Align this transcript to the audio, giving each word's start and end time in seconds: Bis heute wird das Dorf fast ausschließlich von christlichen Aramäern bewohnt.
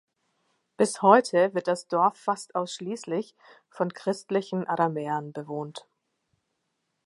Bis 0.77 1.03
heute 1.03 1.53
wird 1.53 1.67
das 1.67 1.87
Dorf 1.87 2.17
fast 2.17 2.55
ausschließlich 2.55 3.35
von 3.69 3.93
christlichen 3.93 4.65
Aramäern 4.67 5.31
bewohnt. 5.31 5.87